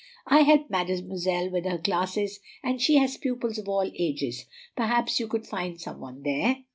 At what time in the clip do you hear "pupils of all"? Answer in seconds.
3.17-3.91